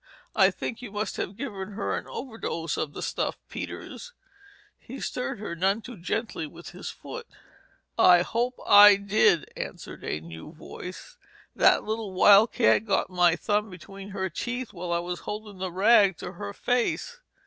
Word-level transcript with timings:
I 0.35 0.49
think 0.49 0.81
you 0.81 0.91
must 0.91 1.17
have 1.17 1.37
given 1.37 1.73
her 1.73 1.95
an 1.95 2.07
overdose 2.07 2.75
of 2.75 2.93
the 2.93 3.03
stuff, 3.03 3.37
Peters." 3.49 4.13
He 4.79 4.99
stirred 4.99 5.37
her 5.37 5.55
none 5.55 5.83
too 5.83 5.95
gently 5.95 6.47
with 6.47 6.69
his 6.71 6.89
foot. 6.89 7.27
"I 7.99 8.23
hope 8.23 8.55
I 8.65 8.95
did!" 8.95 9.47
answered 9.55 10.03
a 10.03 10.19
new 10.19 10.53
voice. 10.53 11.17
"That 11.55 11.83
little 11.83 12.13
wildcat 12.13 12.83
got 12.85 13.11
my 13.11 13.35
thumb 13.35 13.69
between 13.69 14.09
her 14.09 14.27
teeth 14.27 14.73
while 14.73 14.91
I 14.91 14.97
was 14.97 15.19
holdin' 15.19 15.59
the 15.59 15.71
rag 15.71 16.17
to 16.17 16.31
her 16.31 16.51
face. 16.51 17.19